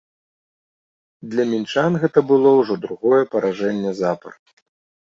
[1.35, 4.33] Для мінчан гэта было ўжо другое паражэнне запар.